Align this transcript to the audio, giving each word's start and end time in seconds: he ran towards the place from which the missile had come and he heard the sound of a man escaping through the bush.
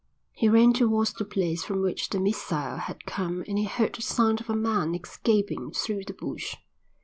he 0.31 0.49
ran 0.49 0.73
towards 0.73 1.13
the 1.13 1.23
place 1.23 1.63
from 1.63 1.79
which 1.83 2.09
the 2.09 2.19
missile 2.19 2.77
had 2.77 3.05
come 3.05 3.43
and 3.47 3.59
he 3.59 3.65
heard 3.65 3.93
the 3.93 4.01
sound 4.01 4.41
of 4.41 4.49
a 4.49 4.55
man 4.55 4.95
escaping 4.95 5.69
through 5.71 6.03
the 6.03 6.11
bush. 6.13 6.55